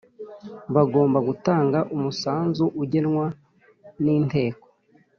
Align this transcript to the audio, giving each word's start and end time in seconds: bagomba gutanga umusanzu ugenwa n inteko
bagomba 0.75 1.19
gutanga 1.27 1.79
umusanzu 1.95 2.65
ugenwa 2.81 3.25
n 4.03 4.05
inteko 4.15 4.65